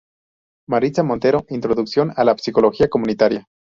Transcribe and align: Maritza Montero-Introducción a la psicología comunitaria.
Maritza 0.67 1.03
Montero-Introducción 1.03 2.11
a 2.15 2.23
la 2.23 2.35
psicología 2.35 2.89
comunitaria. 2.89 3.45